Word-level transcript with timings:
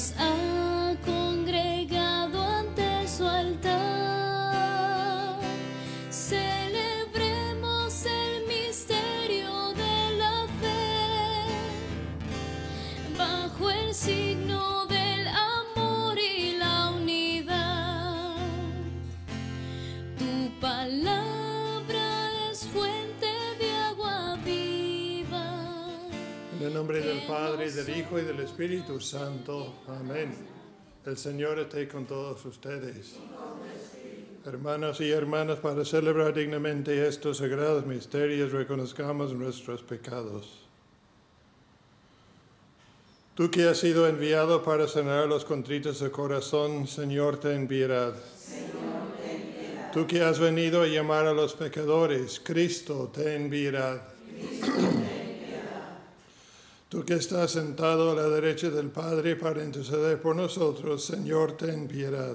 Padre, 0.00 0.29
del 27.84 27.96
Hijo 27.96 28.18
y 28.18 28.22
del 28.22 28.40
Espíritu 28.40 29.00
Santo. 29.00 29.74
Amén. 29.88 30.34
El 31.06 31.16
Señor 31.16 31.58
esté 31.58 31.88
con 31.88 32.04
todos 32.04 32.44
ustedes. 32.44 33.16
Hermanos 34.44 35.00
y 35.00 35.10
hermanas, 35.10 35.58
para 35.60 35.84
celebrar 35.84 36.34
dignamente 36.34 37.06
estos 37.06 37.38
sagrados 37.38 37.86
misterios, 37.86 38.52
reconozcamos 38.52 39.32
nuestros 39.32 39.82
pecados. 39.82 40.60
Tú 43.34 43.50
que 43.50 43.64
has 43.64 43.78
sido 43.78 44.06
enviado 44.06 44.62
para 44.62 44.86
sanar 44.86 45.26
los 45.26 45.46
contritos 45.46 46.00
de 46.00 46.10
corazón, 46.10 46.86
Señor, 46.86 47.38
ten 47.40 47.66
piedad. 47.66 48.14
Tú 49.94 50.06
que 50.06 50.20
has 50.20 50.38
venido 50.38 50.82
a 50.82 50.86
llamar 50.86 51.26
a 51.26 51.32
los 51.32 51.54
pecadores, 51.54 52.40
Cristo, 52.40 53.10
ten 53.14 53.48
piedad. 53.48 54.02
Tú 56.90 57.04
que 57.04 57.14
estás 57.14 57.52
sentado 57.52 58.10
a 58.10 58.14
la 58.16 58.28
derecha 58.28 58.68
del 58.68 58.88
Padre 58.88 59.36
para 59.36 59.62
interceder 59.62 60.20
por 60.20 60.34
nosotros, 60.34 61.04
Señor, 61.04 61.52
ten 61.56 61.86
piedad. 61.86 62.34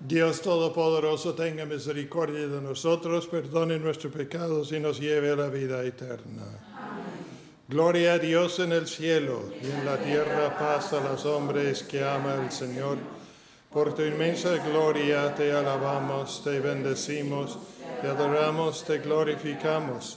Dios 0.00 0.40
Todopoderoso, 0.40 1.34
tenga 1.34 1.66
misericordia 1.66 2.48
de 2.48 2.62
nosotros, 2.62 3.26
perdone 3.26 3.78
nuestros 3.78 4.10
pecados 4.14 4.72
y 4.72 4.80
nos 4.80 4.98
lleve 4.98 5.32
a 5.32 5.36
la 5.36 5.48
vida 5.48 5.84
eterna. 5.84 6.46
Gloria 7.68 8.14
a 8.14 8.18
Dios 8.18 8.58
en 8.58 8.72
el 8.72 8.88
cielo 8.88 9.42
y 9.62 9.66
en 9.66 9.84
la 9.84 9.98
tierra 9.98 10.58
paz 10.58 10.94
a 10.94 11.04
los 11.06 11.26
hombres 11.26 11.82
que 11.82 12.02
ama 12.02 12.36
el 12.42 12.50
Señor. 12.50 12.96
Por 13.70 13.94
tu 13.94 14.00
inmensa 14.00 14.56
gloria 14.66 15.34
te 15.34 15.52
alabamos, 15.52 16.42
te 16.42 16.58
bendecimos, 16.58 17.58
te 18.00 18.08
adoramos, 18.08 18.82
te 18.86 18.96
glorificamos 19.00 20.16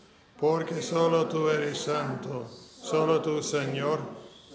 porque 0.41 0.81
solo 0.81 1.27
tú 1.27 1.49
eres 1.49 1.77
santo, 1.77 2.49
solo 2.49 3.21
tú 3.21 3.43
Señor, 3.43 3.99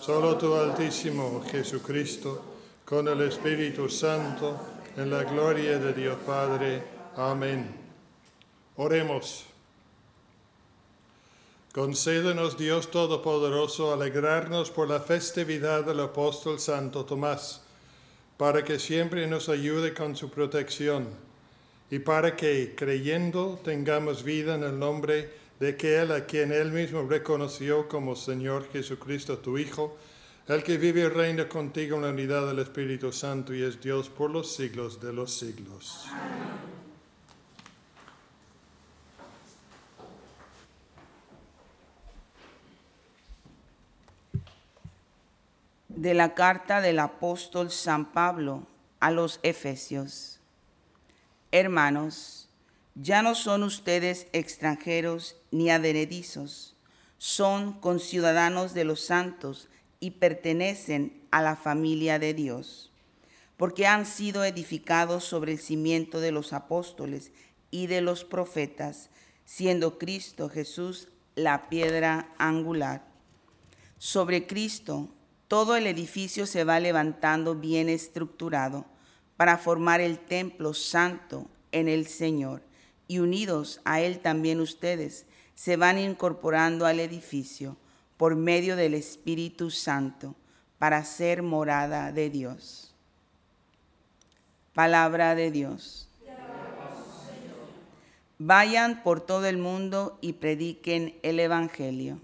solo 0.00 0.36
tú 0.36 0.56
Altísimo 0.56 1.44
Jesucristo, 1.48 2.42
con 2.84 3.06
el 3.06 3.20
Espíritu 3.22 3.88
Santo, 3.88 4.58
en 4.96 5.10
la 5.10 5.22
gloria 5.22 5.78
de 5.78 5.92
Dios 5.92 6.16
Padre. 6.26 6.82
Amén. 7.16 7.72
Oremos. 8.76 9.44
Concédenos 11.72 12.58
Dios 12.58 12.90
Todopoderoso 12.90 13.92
alegrarnos 13.92 14.72
por 14.72 14.88
la 14.88 14.98
festividad 14.98 15.84
del 15.84 16.00
apóstol 16.00 16.58
Santo 16.58 17.04
Tomás, 17.04 17.62
para 18.36 18.64
que 18.64 18.80
siempre 18.80 19.24
nos 19.28 19.48
ayude 19.48 19.94
con 19.94 20.16
su 20.16 20.30
protección 20.30 21.06
y 21.92 22.00
para 22.00 22.34
que, 22.34 22.74
creyendo, 22.76 23.60
tengamos 23.62 24.24
vida 24.24 24.56
en 24.56 24.64
el 24.64 24.76
nombre 24.76 25.16
de 25.16 25.45
de 25.60 25.76
que 25.76 26.00
Él, 26.00 26.12
a 26.12 26.26
quien 26.26 26.52
Él 26.52 26.72
mismo 26.72 27.02
reconoció 27.08 27.88
como 27.88 28.14
Señor 28.14 28.68
Jesucristo, 28.70 29.38
tu 29.38 29.58
Hijo, 29.58 29.96
el 30.48 30.62
que 30.62 30.76
vive 30.76 31.00
y 31.00 31.08
reina 31.08 31.48
contigo 31.48 31.96
en 31.96 32.02
la 32.02 32.10
unidad 32.10 32.46
del 32.46 32.60
Espíritu 32.60 33.12
Santo 33.12 33.52
y 33.54 33.62
es 33.62 33.80
Dios 33.80 34.08
por 34.08 34.30
los 34.30 34.54
siglos 34.54 35.00
de 35.00 35.12
los 35.12 35.36
siglos. 35.36 36.06
De 45.88 46.14
la 46.14 46.34
carta 46.34 46.80
del 46.80 47.00
apóstol 47.00 47.70
San 47.70 48.12
Pablo 48.12 48.66
a 49.00 49.10
los 49.10 49.40
Efesios. 49.42 50.38
Hermanos, 51.50 52.45
ya 52.98 53.20
no 53.20 53.34
son 53.34 53.62
ustedes 53.62 54.26
extranjeros 54.32 55.36
ni 55.50 55.68
advenedizos, 55.70 56.74
son 57.18 57.74
conciudadanos 57.74 58.72
de 58.72 58.84
los 58.84 59.02
santos 59.02 59.68
y 60.00 60.12
pertenecen 60.12 61.22
a 61.30 61.42
la 61.42 61.56
familia 61.56 62.18
de 62.18 62.32
Dios, 62.32 62.90
porque 63.58 63.86
han 63.86 64.06
sido 64.06 64.44
edificados 64.44 65.24
sobre 65.24 65.52
el 65.52 65.58
cimiento 65.58 66.20
de 66.20 66.32
los 66.32 66.54
apóstoles 66.54 67.32
y 67.70 67.86
de 67.86 68.00
los 68.00 68.24
profetas, 68.24 69.10
siendo 69.44 69.98
Cristo 69.98 70.48
Jesús 70.48 71.08
la 71.34 71.68
piedra 71.68 72.34
angular. 72.38 73.04
Sobre 73.98 74.46
Cristo 74.46 75.10
todo 75.48 75.76
el 75.76 75.86
edificio 75.86 76.46
se 76.46 76.64
va 76.64 76.80
levantando 76.80 77.54
bien 77.54 77.90
estructurado 77.90 78.86
para 79.36 79.58
formar 79.58 80.00
el 80.00 80.18
templo 80.18 80.72
santo 80.72 81.46
en 81.72 81.88
el 81.88 82.06
Señor 82.06 82.65
y 83.08 83.18
unidos 83.18 83.80
a 83.84 84.00
Él 84.00 84.20
también 84.20 84.60
ustedes 84.60 85.26
se 85.54 85.76
van 85.76 85.98
incorporando 85.98 86.86
al 86.86 87.00
edificio 87.00 87.76
por 88.16 88.36
medio 88.36 88.76
del 88.76 88.94
Espíritu 88.94 89.70
Santo 89.70 90.34
para 90.78 91.04
ser 91.04 91.42
morada 91.42 92.12
de 92.12 92.30
Dios. 92.30 92.94
Palabra 94.74 95.34
de 95.34 95.50
Dios. 95.50 96.08
Vayan 98.38 99.02
por 99.02 99.22
todo 99.22 99.46
el 99.46 99.56
mundo 99.56 100.18
y 100.20 100.34
prediquen 100.34 101.18
el 101.22 101.40
Evangelio. 101.40 102.20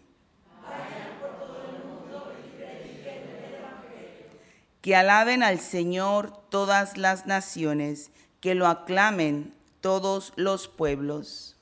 Que 4.82 4.96
alaben 4.96 5.42
al 5.42 5.60
Señor 5.60 6.36
todas 6.50 6.98
las 6.98 7.26
naciones, 7.26 8.10
que 8.40 8.54
lo 8.54 8.66
aclamen 8.66 9.54
todos 9.82 10.32
los 10.36 10.68
pueblos. 10.68 11.56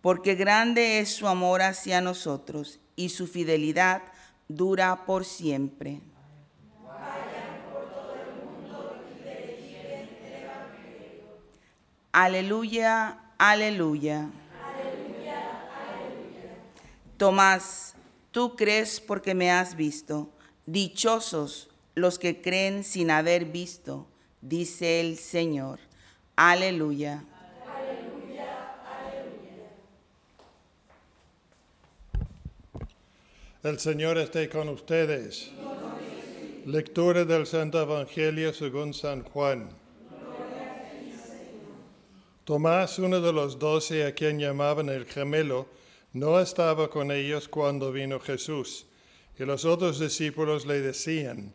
Porque 0.00 0.34
grande 0.34 0.98
es 0.98 1.14
su 1.14 1.28
amor 1.28 1.62
hacia 1.62 2.00
nosotros, 2.00 2.80
y 2.96 3.10
su 3.10 3.28
fidelidad 3.28 4.02
dura 4.48 5.04
por 5.06 5.24
siempre. 5.24 6.00
Aleluya, 12.12 13.20
aleluya. 13.36 14.30
Tomás, 17.18 17.94
tú 18.30 18.56
crees 18.56 19.00
porque 19.00 19.34
me 19.34 19.50
has 19.50 19.76
visto. 19.76 20.30
Dichosos 20.64 21.68
los 21.96 22.18
que 22.18 22.42
creen 22.42 22.84
sin 22.84 23.10
haber 23.10 23.46
visto, 23.46 24.06
dice 24.42 25.00
el 25.00 25.16
Señor. 25.16 25.80
Aleluya. 26.36 27.24
El 33.62 33.80
Señor 33.80 34.18
esté 34.18 34.50
con 34.50 34.68
ustedes. 34.68 35.50
Lectura 36.66 37.24
del 37.24 37.46
Santo 37.46 37.80
Evangelio 37.80 38.52
según 38.52 38.92
San 38.92 39.24
Juan. 39.24 39.70
Tomás, 42.44 42.98
uno 42.98 43.22
de 43.22 43.32
los 43.32 43.58
doce 43.58 44.04
a 44.04 44.14
quien 44.14 44.38
llamaban 44.38 44.90
el 44.90 45.06
gemelo, 45.06 45.66
no 46.12 46.38
estaba 46.40 46.90
con 46.90 47.10
ellos 47.10 47.48
cuando 47.48 47.90
vino 47.90 48.20
Jesús. 48.20 48.86
Y 49.38 49.44
los 49.44 49.64
otros 49.64 49.98
discípulos 49.98 50.66
le 50.66 50.80
decían, 50.82 51.54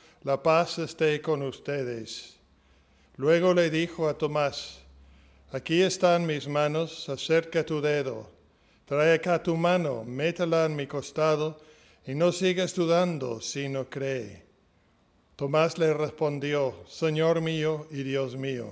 la 0.23 0.41
paz 0.41 0.77
esté 0.77 1.19
con 1.21 1.41
ustedes. 1.41 2.35
Luego 3.17 3.53
le 3.53 3.69
dijo 3.69 4.07
a 4.07 4.17
Tomás, 4.17 4.79
aquí 5.51 5.81
están 5.81 6.25
mis 6.25 6.47
manos, 6.47 7.09
acerca 7.09 7.65
tu 7.65 7.81
dedo, 7.81 8.29
trae 8.85 9.15
acá 9.15 9.41
tu 9.41 9.55
mano, 9.55 10.03
métela 10.03 10.65
en 10.65 10.75
mi 10.75 10.85
costado, 10.85 11.59
y 12.05 12.13
no 12.13 12.31
sigas 12.31 12.75
dudando, 12.75 13.41
sino 13.41 13.89
cree. 13.89 14.43
Tomás 15.35 15.77
le 15.77 15.93
respondió, 15.93 16.75
Señor 16.87 17.41
mío 17.41 17.87
y 17.89 18.03
Dios 18.03 18.35
mío. 18.35 18.69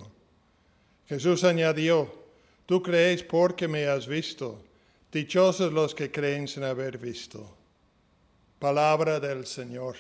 Jesús 1.08 1.44
añadió, 1.44 2.14
tú 2.68 2.84
crees 2.84 3.24
porque 3.24 3.68
me 3.68 3.88
has 3.88 4.08
visto. 4.08 4.62
Dichosos 5.12 5.74
los 5.74 5.96
que 5.96 6.12
creen 6.12 6.48
sin 6.48 6.64
haber 6.64 7.00
visto. 7.00 7.56
Palabra 8.60 9.20
del 9.20 9.48
Señor. 9.48 9.96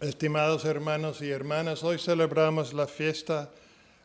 Estimados 0.00 0.64
hermanos 0.64 1.20
y 1.22 1.30
hermanas, 1.30 1.82
hoy 1.82 1.98
celebramos 1.98 2.72
la 2.72 2.86
fiesta 2.86 3.50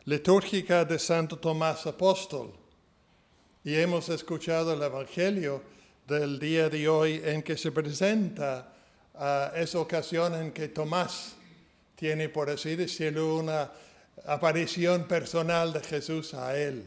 litúrgica 0.06 0.84
de 0.84 0.98
Santo 0.98 1.38
Tomás 1.38 1.86
Apóstol 1.86 2.52
y 3.62 3.76
hemos 3.76 4.08
escuchado 4.08 4.72
el 4.74 4.82
Evangelio 4.82 5.62
del 6.08 6.40
día 6.40 6.68
de 6.68 6.88
hoy 6.88 7.22
en 7.24 7.44
que 7.44 7.56
se 7.56 7.70
presenta 7.70 8.72
esa 9.54 9.78
ocasión 9.78 10.34
en 10.34 10.50
que 10.50 10.66
Tomás 10.66 11.36
tiene, 11.94 12.28
por 12.28 12.50
así 12.50 12.74
decirlo, 12.74 13.36
una 13.36 13.70
aparición 14.26 15.04
personal 15.04 15.72
de 15.72 15.80
Jesús 15.80 16.34
a 16.34 16.58
él. 16.58 16.84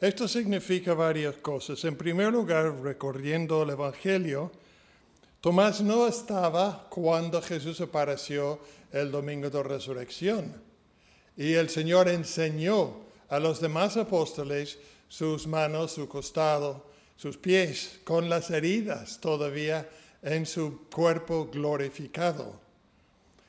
Esto 0.00 0.28
significa 0.28 0.94
varias 0.94 1.34
cosas. 1.38 1.84
En 1.84 1.96
primer 1.96 2.32
lugar, 2.32 2.80
recorriendo 2.80 3.64
el 3.64 3.70
Evangelio, 3.70 4.52
Tomás 5.40 5.80
no 5.80 6.06
estaba 6.06 6.86
cuando 6.88 7.40
Jesús 7.40 7.80
apareció 7.80 8.58
el 8.92 9.10
domingo 9.10 9.50
de 9.50 9.62
resurrección. 9.62 10.62
Y 11.36 11.52
el 11.54 11.68
Señor 11.68 12.08
enseñó 12.08 13.04
a 13.28 13.38
los 13.38 13.60
demás 13.60 13.96
apóstoles 13.96 14.78
sus 15.08 15.46
manos, 15.46 15.92
su 15.92 16.08
costado, 16.08 16.86
sus 17.16 17.36
pies, 17.36 18.00
con 18.04 18.28
las 18.28 18.50
heridas 18.50 19.20
todavía 19.20 19.88
en 20.22 20.46
su 20.46 20.88
cuerpo 20.88 21.46
glorificado. 21.46 22.60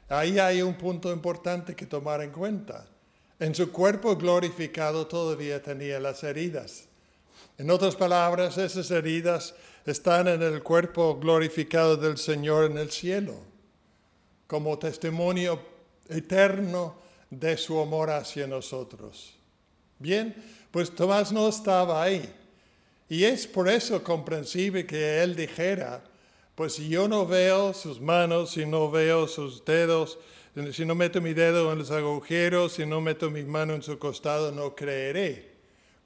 Ahí 0.10 0.40
hay 0.40 0.62
un 0.62 0.76
punto 0.76 1.12
importante 1.12 1.76
que 1.76 1.86
tomar 1.86 2.22
en 2.22 2.32
cuenta. 2.32 2.88
En 3.40 3.54
su 3.54 3.72
cuerpo 3.72 4.16
glorificado 4.16 5.06
todavía 5.08 5.62
tenía 5.62 6.00
las 6.00 6.24
heridas. 6.24 6.87
En 7.58 7.72
otras 7.72 7.96
palabras, 7.96 8.58
esas 8.60 8.92
heridas 8.92 9.56
están 9.84 10.28
en 10.28 10.44
el 10.44 10.62
cuerpo 10.62 11.18
glorificado 11.20 11.98
del 11.98 12.18
Señor 12.18 12.70
en 12.70 12.78
el 12.78 12.92
cielo, 12.92 13.34
como 14.46 14.78
testimonio 14.78 15.60
eterno 16.08 16.96
de 17.32 17.58
su 17.58 17.80
amor 17.80 18.12
hacia 18.12 18.46
nosotros. 18.46 19.34
Bien, 19.98 20.36
pues 20.70 20.94
Tomás 20.94 21.32
no 21.32 21.48
estaba 21.48 22.04
ahí. 22.04 22.32
Y 23.10 23.24
es 23.24 23.48
por 23.48 23.68
eso 23.68 24.04
comprensible 24.04 24.86
que 24.86 25.24
él 25.24 25.36
dijera, 25.36 26.04
pues 26.54 26.74
si 26.74 26.90
yo 26.90 27.08
no 27.08 27.26
veo 27.26 27.74
sus 27.74 28.00
manos, 28.00 28.52
si 28.52 28.68
no 28.68 28.92
veo 28.92 29.28
sus 29.28 29.66
dedos, 29.66 30.20
si 30.74 30.86
no 30.86 30.94
meto 30.94 31.22
mi 31.22 31.34
dedo 31.34 31.72
en 31.72 31.80
los 31.80 31.90
agujeros, 31.90 32.74
si 32.74 32.86
no 32.86 33.02
meto 33.02 33.32
mi 33.32 33.44
mano 33.44 33.74
en 33.74 33.82
su 33.82 33.98
costado, 33.98 34.52
no 34.52 34.76
creeré. 34.76 35.57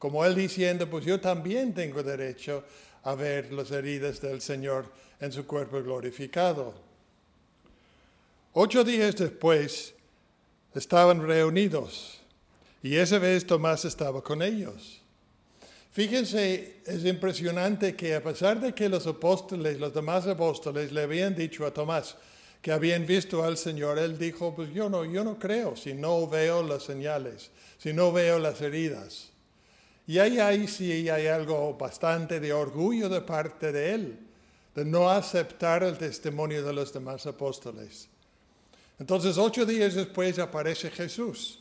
Como 0.02 0.26
él 0.26 0.34
diciendo, 0.34 0.90
pues 0.90 1.06
yo 1.06 1.22
también 1.22 1.76
tengo 1.76 2.02
derecho 2.02 2.64
a 3.04 3.14
ver 3.14 3.54
las 3.54 3.70
heridas 3.70 4.20
del 4.20 4.42
Señor 4.42 4.92
en 5.20 5.32
su 5.32 5.46
cuerpo 5.46 5.80
glorificado. 5.84 6.74
Ocho 8.54 8.84
días 8.84 9.16
después 9.16 9.94
estaban 10.74 11.22
reunidos 11.22 12.20
y 12.82 12.96
esa 12.96 13.20
vez 13.20 13.46
Tomás 13.46 13.86
estaba 13.86 14.24
con 14.24 14.42
ellos. 14.42 15.04
Fíjense, 15.92 16.78
es 16.84 17.06
impresionante 17.06 17.96
que 17.96 18.16
a 18.16 18.24
pesar 18.24 18.60
de 18.60 18.74
que 18.74 18.90
los 18.90 19.06
apóstoles, 19.06 19.80
los 19.80 19.94
demás 19.94 20.26
apóstoles 20.26 20.92
le 20.92 21.04
habían 21.04 21.36
dicho 21.36 21.64
a 21.64 21.72
Tomás 21.72 22.18
que 22.60 22.72
habían 22.72 23.06
visto 23.06 23.44
al 23.44 23.56
Señor, 23.56 24.00
él 24.00 24.18
dijo, 24.18 24.56
pues 24.56 24.74
yo 24.74 24.90
no, 24.90 25.06
yo 25.06 25.24
no 25.24 25.38
creo 25.38 25.76
si 25.76 25.94
no 25.94 26.28
veo 26.28 26.64
las 26.64 26.82
señales, 26.82 27.52
si 27.78 27.94
no 27.94 28.12
veo 28.12 28.40
las 28.40 28.62
heridas. 28.62 29.31
Y 30.12 30.20
ahí, 30.20 30.40
ahí 30.40 30.68
sí 30.68 31.10
hay 31.10 31.28
algo 31.28 31.74
bastante 31.76 32.42
de 32.42 32.52
orgullo 32.52 33.08
de 33.08 33.22
parte 33.22 33.72
de 33.72 33.94
él, 33.94 34.20
de 34.76 34.84
no 34.84 35.10
aceptar 35.10 35.84
el 35.84 35.98
testimonio 35.98 36.66
de 36.66 36.74
los 36.74 36.92
demás 36.92 37.26
apóstoles. 37.26 38.10
Entonces, 39.00 39.38
ocho 39.38 39.66
días 39.66 39.94
después 39.96 40.38
aparece 40.38 40.92
Jesús. 40.92 41.60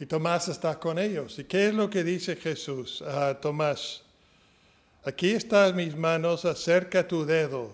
Y 0.00 0.06
Tomás 0.06 0.48
está 0.48 0.80
con 0.80 0.98
ellos. 0.98 1.38
¿Y 1.38 1.44
qué 1.44 1.66
es 1.68 1.74
lo 1.74 1.90
que 1.90 2.02
dice 2.02 2.36
Jesús 2.36 3.02
a 3.02 3.38
Tomás? 3.38 4.00
Aquí 5.04 5.32
están 5.32 5.76
mis 5.76 5.94
manos, 5.94 6.46
acerca 6.46 7.06
tu 7.06 7.26
dedo. 7.26 7.70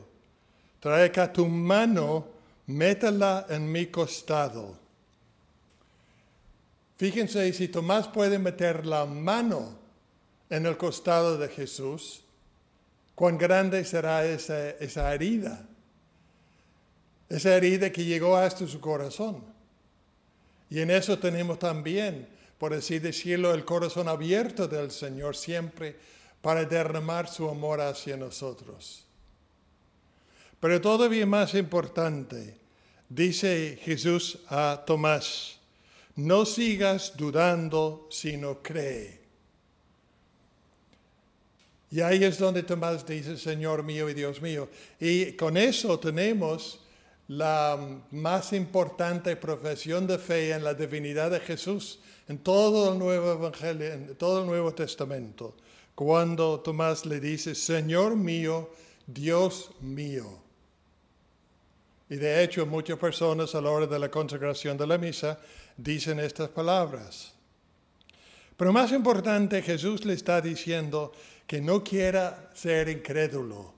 Trae 0.81 1.05
acá 1.05 1.33
tu 1.33 1.47
mano, 1.47 2.26
métela 2.67 3.47
en 3.49 3.71
mi 3.71 3.87
costado. 3.87 4.76
Fíjense, 6.97 7.52
si 7.52 7.69
Tomás 7.69 8.09
puede 8.09 8.40
meter 8.40 8.85
la 8.85 9.07
mano 9.07 9.79
en 10.50 10.66
el 10.66 10.76
costado 10.76 11.38
de 11.38 11.49
Jesús, 11.49 12.25
cuán 13.14 13.38
grande 13.38 13.85
será 13.85 14.25
esa, 14.26 15.14
herida. 15.14 15.64
Esa 17.28 17.57
herida 17.57 17.90
que 17.90 18.04
llegó 18.04 18.37
hasta 18.37 18.66
su 18.66 18.80
corazón. 18.80 19.45
Y 20.69 20.80
en 20.80 20.90
eso 20.90 21.19
tenemos 21.19 21.59
también, 21.59 22.28
por 22.59 22.75
así 22.75 22.99
decirlo, 22.99 23.54
el 23.54 23.64
corazón 23.64 24.09
abierto 24.09 24.66
del 24.66 24.90
Señor 24.90 25.37
siempre 25.37 25.97
para 26.42 26.64
derramar 26.64 27.28
su 27.28 27.49
amor 27.49 27.80
hacia 27.80 28.16
nosotros. 28.16 29.04
Pero 30.59 30.80
todavía 30.80 31.26
más 31.26 31.54
importante, 31.54 32.57
dice 33.09 33.78
Jesús 33.83 34.38
a 34.49 34.83
Tomás, 34.85 35.59
no 36.16 36.45
sigas 36.45 37.16
dudando, 37.16 38.09
sino 38.11 38.62
cree. 38.62 39.19
Y 41.90 42.00
ahí 42.00 42.23
es 42.23 42.38
donde 42.38 42.62
Tomás 42.62 43.04
dice, 43.04 43.37
Señor 43.37 43.82
mío 43.82 44.09
y 44.09 44.14
Dios 44.14 44.40
mío. 44.40 44.68
Y 45.00 45.32
con 45.32 45.56
eso 45.56 45.99
tenemos 45.99 46.80
la 47.26 47.78
más 48.11 48.52
importante 48.52 49.37
profesión 49.37 50.06
de 50.06 50.18
fe 50.18 50.52
en 50.52 50.64
la 50.64 50.75
divinidad 50.75 51.30
de 51.30 51.40
Jesús 51.40 52.00
en 52.30 52.38
todo 52.38 52.92
el 52.92 52.99
Nuevo 52.99 53.32
Evangelio, 53.32 53.92
en 53.92 54.14
todo 54.14 54.42
el 54.42 54.47
Nuevo 54.47 54.73
Testamento, 54.73 55.56
cuando 55.97 56.61
Tomás 56.61 57.04
le 57.04 57.18
dice, 57.18 57.56
Señor 57.56 58.14
mío, 58.14 58.70
Dios 59.04 59.73
mío. 59.80 60.38
Y 62.09 62.14
de 62.16 62.44
hecho 62.44 62.66
muchas 62.66 62.99
personas 62.99 63.54
a 63.56 63.61
la 63.61 63.70
hora 63.70 63.87
de 63.88 63.99
la 63.99 64.09
consagración 64.09 64.76
de 64.76 64.87
la 64.87 64.97
misa 64.97 65.40
dicen 65.76 66.20
estas 66.20 66.50
palabras. 66.50 67.32
Pero 68.56 68.73
más 68.73 68.92
importante, 68.92 69.61
Jesús 69.62 70.04
le 70.04 70.12
está 70.12 70.40
diciendo 70.40 71.12
que 71.50 71.61
no 71.61 71.83
quiera 71.83 72.49
ser 72.54 72.88
incrédulo. 72.88 73.75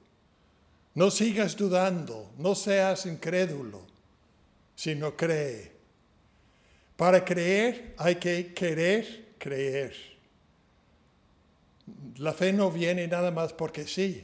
No 0.95 1.11
sigas 1.11 1.57
dudando, 1.57 2.31
no 2.37 2.55
seas 2.55 3.07
incrédulo, 3.07 3.87
sino 4.77 5.17
cree. 5.17 5.73
Para 6.99 7.25
creer 7.25 7.95
hay 7.97 8.17
que 8.17 8.53
querer 8.53 9.37
creer. 9.39 9.97
La 12.19 12.35
fe 12.35 12.53
no 12.53 12.71
viene 12.71 13.09
nada 13.09 13.31
más 13.31 13.55
porque 13.55 13.87
sí. 13.87 14.23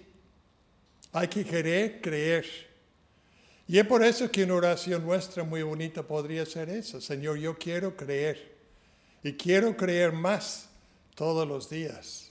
Hay 1.12 1.28
que 1.28 1.42
querer 1.42 2.02
creer. 2.02 2.44
Y 3.66 3.78
es 3.78 3.86
por 3.86 4.04
eso 4.04 4.30
que 4.30 4.44
una 4.44 4.56
oración 4.56 5.06
nuestra 5.06 5.42
muy 5.42 5.62
bonita 5.62 6.02
podría 6.02 6.44
ser 6.44 6.68
esa. 6.68 7.00
Señor, 7.00 7.38
yo 7.38 7.56
quiero 7.56 7.96
creer. 7.96 8.56
Y 9.22 9.32
quiero 9.32 9.74
creer 9.74 10.12
más 10.12 10.68
todos 11.14 11.48
los 11.48 11.70
días. 11.70 12.28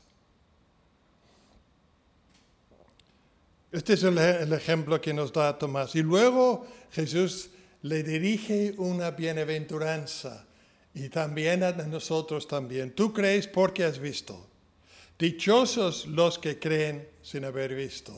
Este 3.71 3.93
es 3.93 4.03
el, 4.03 4.17
ejemplo 4.53 4.99
que 5.01 5.13
nos 5.13 5.33
da 5.33 5.57
Tomás. 5.57 5.95
Y 5.95 6.01
luego 6.01 6.65
Jesús 6.91 7.49
le 7.81 8.01
dirige 8.01 8.73
una 8.77 9.11
bienaventuranza 9.11 10.45
y 10.93 11.09
también 11.09 11.63
a 11.63 11.71
nosotros 11.71 12.47
también. 12.47 12.91
Tú 12.91 13.13
crees 13.13 13.47
porque 13.47 13.83
has 13.83 13.99
visto. 13.99 14.47
Dichosos 15.19 16.05
los 16.07 16.39
que 16.39 16.59
creen 16.59 17.07
sin 17.21 17.43
haber 17.43 17.75
visto. 17.75 18.13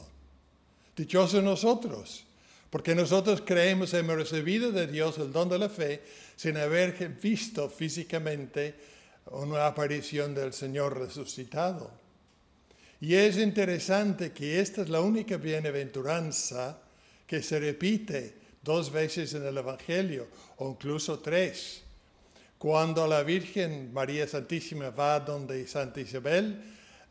Dichosos 0.96 1.42
nosotros, 1.44 2.26
porque 2.70 2.94
nosotros 2.94 3.42
creemos, 3.46 3.94
hemos 3.94 4.18
recibido 4.18 4.72
de 4.72 4.86
Dios 4.86 5.18
el 5.18 5.32
don 5.32 5.48
de 5.48 5.58
la 5.58 5.70
fe 5.70 6.02
sin 6.36 6.58
haber 6.58 6.94
visto 7.22 7.70
físicamente 7.70 8.76
una 9.32 9.66
aparición 9.66 10.36
del 10.36 10.54
Señor 10.54 11.00
resucitado. 11.00 11.90
Y 13.02 13.16
es 13.16 13.38
interesante 13.38 14.32
que 14.32 14.60
esta 14.60 14.82
es 14.82 14.90
la 14.90 15.00
única 15.00 15.38
bienaventuranza 15.38 16.82
que 17.26 17.42
se 17.42 17.60
repite 17.60 18.34
dos 18.62 18.92
veces 18.92 19.34
en 19.34 19.46
el 19.46 19.58
Evangelio, 19.58 20.28
o 20.58 20.72
incluso 20.72 21.20
tres. 21.20 21.82
Cuando 22.58 23.08
la 23.08 23.24
Virgen 23.24 23.94
María 23.94 24.28
Santísima 24.28 24.90
va 24.90 25.22
donde 25.22 25.66
Santa 25.66 26.02
Isabel, 26.02 26.62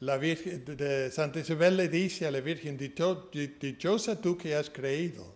la 0.01 0.19
Virgen 0.19 0.65
de 0.77 1.11
Santa 1.11 1.41
Isabel 1.41 1.77
le 1.77 1.89
dice 1.89 2.27
a 2.27 2.31
la 2.31 2.41
Virgen, 2.41 2.77
dichosa 2.77 4.21
tú 4.21 4.37
que 4.37 4.55
has 4.55 4.69
creído. 4.69 5.35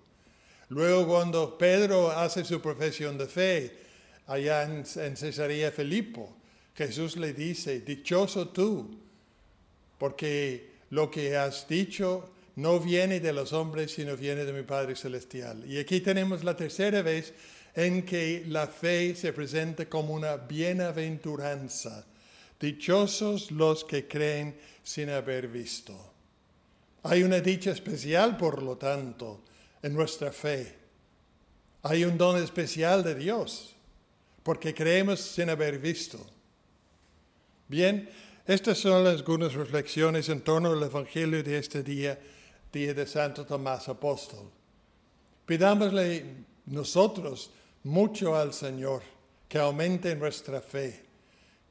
Luego 0.68 1.06
cuando 1.06 1.56
Pedro 1.56 2.10
hace 2.10 2.44
su 2.44 2.60
profesión 2.60 3.16
de 3.16 3.26
fe 3.26 3.76
allá 4.26 4.64
en, 4.64 4.84
en 4.96 5.16
Cesarea 5.16 5.72
Filipo, 5.72 6.36
Jesús 6.74 7.16
le 7.16 7.32
dice, 7.32 7.80
dichoso 7.80 8.48
tú, 8.48 8.98
porque 10.02 10.68
lo 10.90 11.08
que 11.08 11.36
has 11.36 11.68
dicho 11.68 12.28
no 12.56 12.80
viene 12.80 13.20
de 13.20 13.32
los 13.32 13.52
hombres, 13.52 13.92
sino 13.92 14.16
viene 14.16 14.44
de 14.44 14.52
mi 14.52 14.64
Padre 14.64 14.96
Celestial. 14.96 15.64
Y 15.64 15.78
aquí 15.78 16.00
tenemos 16.00 16.42
la 16.42 16.56
tercera 16.56 17.02
vez 17.02 17.32
en 17.72 18.04
que 18.04 18.42
la 18.48 18.66
fe 18.66 19.14
se 19.14 19.32
presenta 19.32 19.88
como 19.88 20.14
una 20.14 20.38
bienaventuranza. 20.38 22.04
Dichosos 22.58 23.52
los 23.52 23.84
que 23.84 24.08
creen 24.08 24.56
sin 24.82 25.08
haber 25.08 25.46
visto. 25.46 25.94
Hay 27.04 27.22
una 27.22 27.38
dicha 27.38 27.70
especial, 27.70 28.36
por 28.36 28.60
lo 28.60 28.76
tanto, 28.76 29.44
en 29.84 29.94
nuestra 29.94 30.32
fe. 30.32 30.78
Hay 31.84 32.04
un 32.04 32.18
don 32.18 32.42
especial 32.42 33.04
de 33.04 33.14
Dios, 33.14 33.76
porque 34.42 34.74
creemos 34.74 35.20
sin 35.20 35.48
haber 35.48 35.78
visto. 35.78 36.18
Bien, 37.68 38.08
estas 38.46 38.78
son 38.78 39.06
algunas 39.06 39.54
reflexiones 39.54 40.28
en 40.28 40.40
torno 40.40 40.72
al 40.72 40.82
Evangelio 40.82 41.42
de 41.42 41.58
este 41.58 41.82
día, 41.82 42.18
día 42.72 42.92
de 42.92 43.06
Santo 43.06 43.46
Tomás 43.46 43.88
Apóstol. 43.88 44.50
Pidámosle 45.46 46.24
nosotros 46.66 47.50
mucho 47.84 48.34
al 48.34 48.52
Señor, 48.52 49.02
que 49.48 49.58
aumente 49.58 50.14
nuestra 50.16 50.60
fe, 50.60 51.04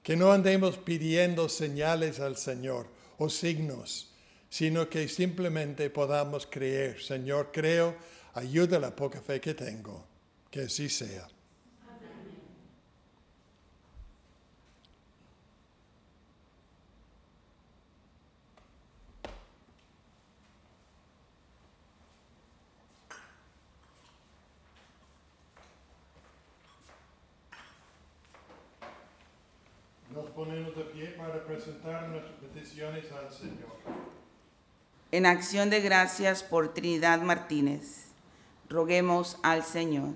que 0.02 0.16
no 0.16 0.32
andemos 0.32 0.78
pidiendo 0.78 1.50
señales 1.50 2.20
al 2.20 2.38
Señor 2.38 2.88
o 3.18 3.30
signos, 3.30 4.12
sino 4.50 4.90
que 4.90 5.08
simplemente 5.08 5.90
podamos 5.90 6.46
creer. 6.46 7.02
Señor, 7.02 7.50
creo, 7.52 7.96
ayuda 8.34 8.80
la 8.80 8.96
poca 8.96 9.22
fe 9.22 9.40
que 9.40 9.54
tengo, 9.54 10.06
que 10.50 10.62
así 10.62 10.90
sea. 10.90 11.28
Nos 30.14 30.30
ponemos 30.32 30.76
de 30.76 30.84
pie 30.84 31.08
para 31.12 31.42
presentar 31.62 32.10
nuestras 32.10 32.34
peticiones 32.40 33.06
al 33.12 33.32
Señor. 33.32 33.70
En 35.12 35.26
acción 35.28 35.70
de 35.70 35.82
gracias 35.82 36.42
por 36.42 36.74
Trinidad 36.74 37.22
Martínez, 37.22 38.08
roguemos 38.68 39.38
al 39.44 39.64
Señor. 39.64 40.10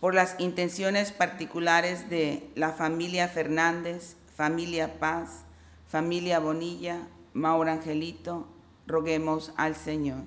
Por 0.00 0.14
las 0.14 0.34
intenciones 0.40 1.12
particulares 1.12 2.10
de 2.10 2.50
la 2.56 2.72
familia 2.72 3.28
Fernández, 3.28 4.16
familia 4.36 4.98
Paz, 4.98 5.44
familia 5.88 6.40
Bonilla, 6.40 7.06
Maura 7.34 7.72
Angelito, 7.72 8.48
roguemos 8.86 9.52
al 9.56 9.76
Señor. 9.76 10.22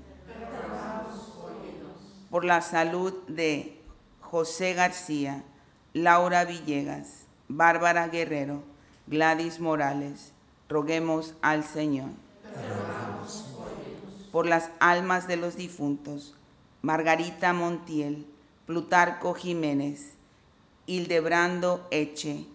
Por 2.29 2.45
la 2.45 2.61
salud 2.61 3.13
de 3.27 3.81
José 4.21 4.73
García, 4.73 5.43
Laura 5.93 6.45
Villegas, 6.45 7.25
Bárbara 7.49 8.07
Guerrero, 8.07 8.76
Gladys 9.09 9.61
Morales, 9.61 10.33
roguemos 10.67 11.33
al 11.41 11.63
Señor. 11.63 12.09
Por 14.33 14.45
las 14.45 14.69
almas 14.81 15.29
de 15.29 15.37
los 15.37 15.55
difuntos, 15.55 16.35
Margarita 16.81 17.53
Montiel, 17.53 18.27
Plutarco 18.65 19.33
Jiménez, 19.33 20.15
Hildebrando 20.87 21.87
Eche, 21.89 22.47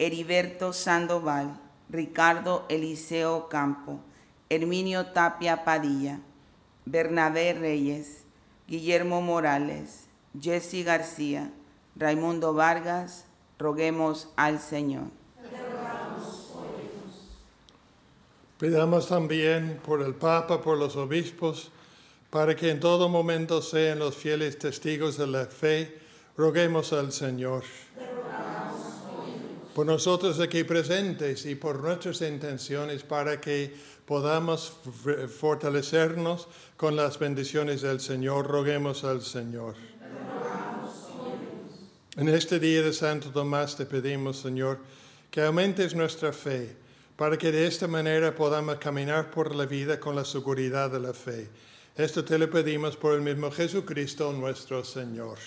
Heriberto 0.00 0.72
Sandoval, 0.72 1.60
Ricardo 1.88 2.66
Eliseo 2.68 3.48
Campo, 3.48 4.00
Herminio 4.50 5.12
Tapia 5.12 5.62
Padilla, 5.62 6.18
Bernabé 6.86 7.52
Reyes, 7.52 8.24
Guillermo 8.66 9.20
Morales, 9.20 10.06
Jesse 10.40 10.82
García, 10.84 11.52
Raimundo 11.94 12.52
Vargas, 12.52 13.26
roguemos 13.60 14.32
al 14.34 14.58
Señor. 14.58 15.23
Pidamos 18.64 19.08
también 19.08 19.78
por 19.84 20.00
el 20.00 20.14
Papa, 20.14 20.62
por 20.62 20.78
los 20.78 20.96
obispos, 20.96 21.70
para 22.30 22.56
que 22.56 22.70
en 22.70 22.80
todo 22.80 23.10
momento 23.10 23.60
sean 23.60 23.98
los 23.98 24.16
fieles 24.16 24.58
testigos 24.58 25.18
de 25.18 25.26
la 25.26 25.44
fe, 25.44 25.98
roguemos 26.34 26.94
al 26.94 27.12
Señor. 27.12 27.62
Por 29.74 29.84
nosotros 29.84 30.40
aquí 30.40 30.64
presentes 30.64 31.44
y 31.44 31.56
por 31.56 31.78
nuestras 31.80 32.22
intenciones, 32.22 33.02
para 33.02 33.38
que 33.38 33.70
podamos 34.06 34.72
fortalecernos 35.38 36.48
con 36.78 36.96
las 36.96 37.18
bendiciones 37.18 37.82
del 37.82 38.00
Señor, 38.00 38.46
roguemos 38.46 39.04
al 39.04 39.20
Señor. 39.20 39.74
En 42.16 42.30
este 42.30 42.58
día 42.58 42.80
de 42.80 42.94
Santo 42.94 43.28
Tomás 43.28 43.76
te 43.76 43.84
pedimos, 43.84 44.38
Señor, 44.38 44.78
que 45.30 45.42
aumentes 45.42 45.94
nuestra 45.94 46.32
fe, 46.32 46.82
para 47.16 47.36
que 47.36 47.52
de 47.52 47.66
esta 47.66 47.86
manera 47.86 48.34
podamos 48.34 48.76
caminar 48.76 49.30
por 49.30 49.54
la 49.54 49.66
vida 49.66 50.00
con 50.00 50.16
la 50.16 50.24
seguridad 50.24 50.90
de 50.90 51.00
la 51.00 51.12
fe. 51.12 51.48
Esto 51.96 52.24
te 52.24 52.38
lo 52.38 52.50
pedimos 52.50 52.96
por 52.96 53.14
el 53.14 53.20
mismo 53.20 53.50
Jesucristo 53.50 54.32
nuestro 54.32 54.84
Señor. 54.84 55.38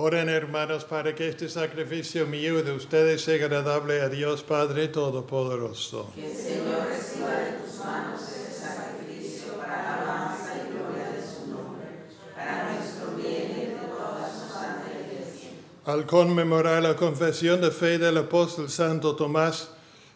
Oren 0.00 0.28
hermanos 0.28 0.84
para 0.84 1.12
que 1.12 1.28
este 1.28 1.48
sacrificio 1.48 2.24
mío 2.24 2.62
de 2.62 2.70
ustedes 2.70 3.20
sea 3.20 3.34
agradable 3.34 4.00
a 4.00 4.08
Dios 4.08 4.44
Padre 4.44 4.86
Todopoderoso. 4.86 6.12
Que 6.14 6.30
el 6.30 6.36
Señor 6.36 6.86
reciba 6.86 7.30
de 7.30 7.52
tus 7.54 7.84
manos 7.84 8.22
este 8.22 8.64
sacrificio 8.64 9.54
para 9.54 9.82
la 9.82 9.94
alabanza 9.96 10.52
y 10.54 10.72
gloria 10.72 11.04
de 11.10 11.20
su 11.20 11.50
nombre, 11.50 11.88
para 12.32 12.74
nuestro 12.74 13.16
bien 13.16 13.50
y 13.50 13.60
de 13.72 13.88
toda 13.90 14.30
su 14.30 14.54
santa 14.54 14.88
iglesia. 15.04 15.50
Al 15.84 16.06
conmemorar 16.06 16.80
la 16.80 16.94
confesión 16.94 17.60
de 17.60 17.72
fe 17.72 17.98
del 17.98 18.18
apóstol 18.18 18.70
Santo 18.70 19.16
Tomás, 19.16 19.70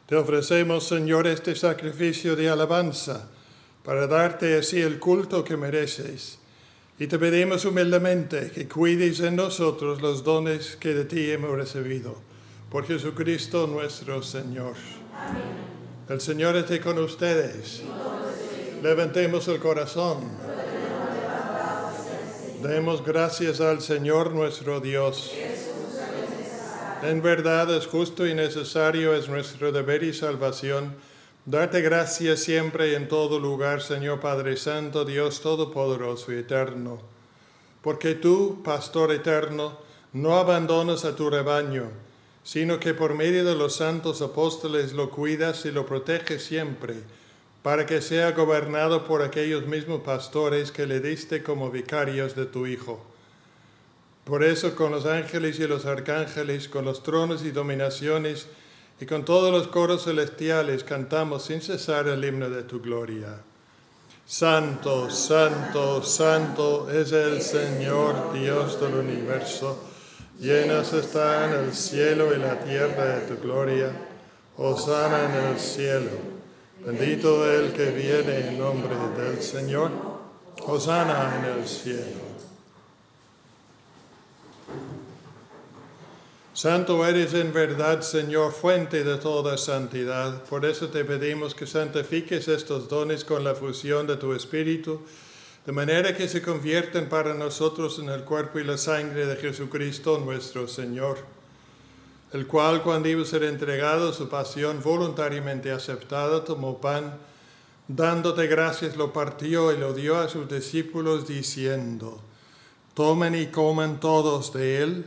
te 0.07 0.15
ofrecemos, 0.15 0.87
Señor, 0.87 1.27
este 1.27 1.57
sacrificio 1.57 2.37
de 2.37 2.49
alabanza 2.49 3.31
para 3.83 4.07
darte 4.07 4.57
así 4.57 4.81
el 4.81 5.01
culto 5.01 5.43
que 5.43 5.57
mereces. 5.57 6.39
Y 7.03 7.09
te 7.09 7.19
pedimos 7.19 7.65
humildemente 7.65 8.53
que 8.53 8.69
cuides 8.69 9.19
en 9.19 9.35
nosotros 9.35 10.01
los 10.01 10.23
dones 10.23 10.77
que 10.77 10.95
de 10.95 11.05
ti 11.05 11.33
hemos 11.33 11.51
recibido. 11.51 12.15
Por 12.71 12.87
Jesucristo 12.87 13.67
nuestro 13.67 14.23
Señor. 14.23 14.75
El 16.09 16.21
Señor 16.21 16.55
esté 16.55 16.81
con 16.81 17.01
ustedes. 17.01 17.83
Levantemos 18.85 19.49
el 19.49 19.59
corazón. 19.59 20.19
Demos 22.63 23.05
gracias 23.05 23.61
al 23.61 23.81
Señor 23.81 24.33
nuestro 24.33 24.79
Dios. 24.79 25.33
En 27.03 27.21
verdad 27.21 27.75
es 27.75 27.89
justo 27.89 28.29
y 28.29 28.35
necesario, 28.37 29.13
es 29.13 29.29
nuestro 29.29 29.73
deber 29.73 30.05
y 30.05 30.15
salvación, 30.15 30.95
darte 31.45 31.81
gracias 31.81 32.41
siempre 32.41 32.91
y 32.91 32.95
en 32.95 33.09
todo 33.09 33.39
lugar, 33.39 33.83
Señor 33.83 34.21
Padre 34.21 34.57
Santo, 34.57 35.05
Dios 35.05 35.41
Todopoderoso 35.41 36.33
y 36.33 36.37
Eterno. 36.37 37.01
Porque 37.83 38.15
tú, 38.15 38.63
Pastor 38.63 39.13
eterno, 39.13 39.79
no 40.13 40.37
abandonas 40.37 41.05
a 41.05 41.17
tu 41.17 41.31
rebaño, 41.31 41.91
sino 42.45 42.79
que 42.79 42.95
por 42.95 43.15
medio 43.15 43.45
de 43.45 43.57
los 43.57 43.77
santos 43.77 44.23
apóstoles 44.23 44.93
lo 44.93 45.11
cuidas 45.11 45.65
y 45.65 45.73
lo 45.73 45.85
proteges 45.85 46.45
siempre, 46.45 46.95
para 47.63 47.87
que 47.87 48.01
sea 48.01 48.33
gobernado 48.33 49.05
por 49.05 49.23
aquellos 49.23 49.67
mismos 49.67 50.03
pastores 50.03 50.71
que 50.71 50.87
le 50.87 51.01
diste 51.01 51.43
como 51.43 51.71
vicarios 51.71 52.37
de 52.37 52.47
tu 52.47 52.67
Hijo. 52.67 53.05
Por 54.25 54.45
eso 54.45 54.77
con 54.77 54.93
los 54.93 55.07
ángeles 55.07 55.59
y 55.59 55.67
los 55.67 55.85
arcángeles, 55.85 56.69
con 56.69 56.85
los 56.85 57.03
tronos 57.03 57.45
y 57.45 57.51
dominaciones, 57.51 58.47
y 59.03 59.05
con 59.05 59.25
todos 59.25 59.51
los 59.51 59.67
coros 59.67 60.05
celestiales 60.05 60.85
cantamos 60.85 61.43
sin 61.43 61.61
cesar 61.61 62.07
el 62.07 62.25
himno 62.25 62.49
de 62.49 62.63
tu 62.63 62.81
gloria. 62.81 63.37
Santo, 64.25 65.11
santo, 65.11 66.05
santo 66.05 66.89
es 66.89 67.11
el 67.11 67.43
Señor 67.43 68.33
Dios 68.33 68.81
del 68.81 68.95
universo. 68.95 69.77
Llenas 70.39 70.93
están 70.93 71.53
el 71.53 71.75
cielo 71.75 72.33
y 72.33 72.39
la 72.39 72.61
tierra 72.61 73.17
de 73.17 73.21
tu 73.23 73.43
gloria. 73.43 73.91
Hosana 74.57 75.25
en 75.25 75.47
el 75.49 75.59
cielo. 75.59 76.11
Bendito 76.87 77.45
el 77.53 77.73
que 77.73 77.91
viene 77.91 78.51
en 78.51 78.59
nombre 78.61 78.95
del 79.17 79.43
Señor. 79.43 79.91
Hosana 80.65 81.41
en 81.41 81.59
el 81.59 81.67
cielo. 81.67 82.32
Santo 86.55 87.07
eres 87.07 87.33
en 87.33 87.51
verdad, 87.51 88.03
Señor, 88.03 88.53
fuente 88.53 89.05
de 89.05 89.17
toda 89.17 89.57
santidad. 89.57 90.45
Por 90.45 90.67
eso 90.67 90.89
te 90.89 91.03
pedimos 91.03 91.55
que 91.55 91.67
santifiques 91.67 92.47
estos 92.47 92.91
dones 92.91 93.25
con 93.25 93.43
la 93.43 93.55
fusión 93.55 94.07
de 94.07 94.19
tu 94.19 94.35
Espíritu, 94.35 95.01
de 95.65 95.73
manera 95.73 96.15
que 96.15 96.29
se 96.29 96.43
convierten 96.43 97.09
para 97.09 97.33
nosotros 97.33 97.99
en 98.01 98.11
el 98.11 98.25
cuerpo 98.25 98.59
y 98.59 98.65
la 98.65 98.77
sangre 98.77 99.25
de 99.25 99.37
Jesucristo 99.37 100.19
nuestro 100.23 100.69
Señor, 100.69 101.25
el 102.35 102.47
cual 102.47 102.83
cuando 102.83 103.09
iba 103.09 103.23
a 103.23 103.27
ser 103.27 103.45
entregado 103.45 104.13
su 104.13 104.29
pasión 104.29 104.83
voluntariamente 104.83 105.73
aceptada, 105.73 106.45
tomó 106.45 106.83
pan, 106.83 107.15
dándote 107.89 108.47
gracias, 108.47 108.95
lo 108.99 109.11
partió 109.11 109.73
y 109.73 109.79
lo 109.79 109.95
dio 109.95 110.19
a 110.19 110.29
sus 110.29 110.51
discípulos, 110.51 111.27
diciendo, 111.27 112.21
tomen 112.93 113.35
y 113.35 113.47
coman 113.47 114.01
todos 114.01 114.53
de 114.53 114.83
él, 114.83 115.07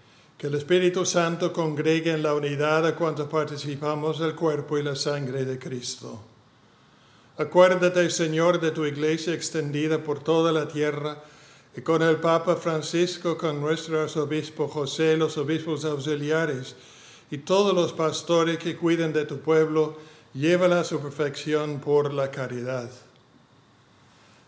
que 0.41 0.47
el 0.47 0.55
Espíritu 0.55 1.05
Santo 1.05 1.53
congregue 1.53 2.13
en 2.13 2.23
la 2.23 2.33
unidad 2.33 2.83
a 2.87 2.95
cuantos 2.95 3.27
participamos 3.29 4.17
del 4.17 4.33
cuerpo 4.33 4.75
y 4.79 4.81
la 4.81 4.95
sangre 4.95 5.45
de 5.45 5.59
Cristo. 5.59 6.19
Acuérdate, 7.37 8.09
Señor, 8.09 8.59
de 8.59 8.71
tu 8.71 8.83
iglesia 8.83 9.35
extendida 9.35 10.03
por 10.03 10.23
toda 10.23 10.51
la 10.51 10.67
tierra 10.67 11.23
y 11.77 11.81
con 11.81 12.01
el 12.01 12.15
Papa 12.15 12.55
Francisco, 12.55 13.37
con 13.37 13.61
nuestro 13.61 14.01
arzobispo 14.01 14.67
José, 14.67 15.15
los 15.15 15.37
obispos 15.37 15.85
auxiliares 15.85 16.75
y 17.29 17.37
todos 17.37 17.75
los 17.75 17.93
pastores 17.93 18.57
que 18.57 18.75
cuiden 18.75 19.13
de 19.13 19.25
tu 19.25 19.41
pueblo, 19.41 19.99
llévala 20.33 20.79
a 20.79 20.83
su 20.83 20.99
perfección 20.99 21.79
por 21.79 22.11
la 22.11 22.31
caridad. 22.31 22.89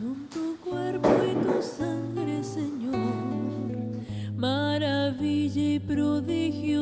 Son 0.00 0.16
tu 0.30 0.56
cuerpo 0.64 1.10
y 1.30 1.34
tu 1.44 1.60
sangre, 1.60 2.42
Señor, 2.42 2.94
maravilla 4.34 5.74
y 5.74 5.78
prodigio 5.78 6.79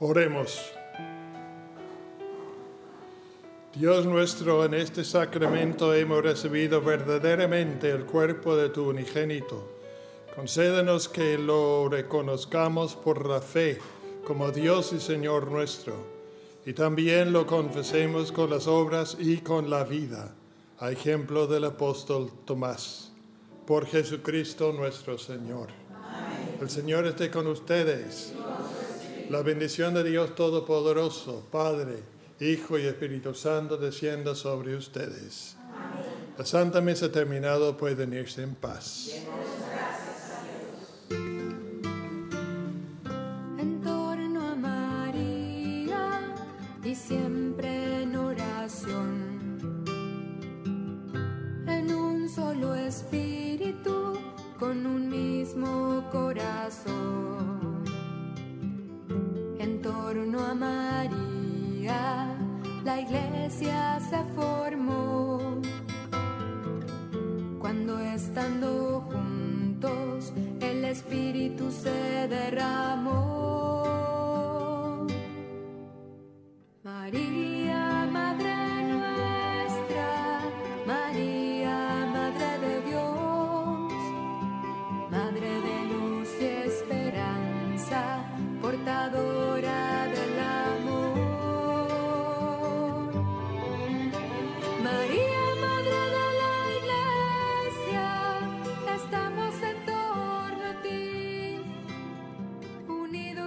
Oremos. 0.00 0.72
Dios 3.74 4.06
nuestro, 4.06 4.64
en 4.64 4.74
este 4.74 5.04
sacramento 5.04 5.92
hemos 5.92 6.22
recibido 6.22 6.80
verdaderamente 6.80 7.90
el 7.90 8.04
cuerpo 8.04 8.54
de 8.54 8.68
tu 8.68 8.90
unigénito. 8.90 9.68
Concédenos 10.36 11.08
que 11.08 11.36
lo 11.36 11.88
reconozcamos 11.88 12.94
por 12.94 13.26
la 13.26 13.40
fe 13.40 13.80
como 14.24 14.52
Dios 14.52 14.92
y 14.92 15.00
Señor 15.00 15.50
nuestro, 15.50 15.94
y 16.64 16.74
también 16.74 17.32
lo 17.32 17.44
confesemos 17.44 18.30
con 18.30 18.50
las 18.50 18.68
obras 18.68 19.16
y 19.18 19.38
con 19.38 19.68
la 19.68 19.82
vida, 19.82 20.32
a 20.78 20.92
ejemplo 20.92 21.48
del 21.48 21.64
apóstol 21.64 22.30
Tomás. 22.44 23.10
Por 23.66 23.84
Jesucristo 23.84 24.72
nuestro 24.72 25.18
Señor. 25.18 25.70
El 26.60 26.70
Señor 26.70 27.04
esté 27.06 27.32
con 27.32 27.48
ustedes. 27.48 28.32
La 29.30 29.42
bendición 29.42 29.92
de 29.92 30.04
Dios 30.04 30.34
Todopoderoso, 30.34 31.46
Padre, 31.52 31.96
Hijo 32.40 32.78
y 32.78 32.86
Espíritu 32.86 33.34
Santo, 33.34 33.76
descienda 33.76 34.34
sobre 34.34 34.74
ustedes. 34.74 35.54
La 36.38 36.46
Santa 36.46 36.80
Misa 36.80 37.06
ha 37.06 37.12
terminado, 37.12 37.76
pueden 37.76 38.14
irse 38.14 38.42
en 38.42 38.54
paz. 38.54 39.07